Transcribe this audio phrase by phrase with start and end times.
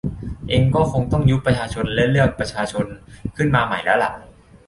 [0.49, 2.85] เอ็งก็คงต้องยุบประชาชนและเลือกประชาชน
[3.37, 4.11] ขึ้นมาใหม่แล้วแหละ